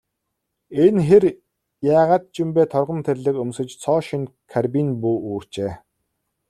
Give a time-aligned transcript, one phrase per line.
[0.83, 1.23] Энэ хэр
[1.97, 5.71] яагаад ч юм бэ, торгон тэрлэг өмсөж, цоо шинэ карбин буу үүрчээ.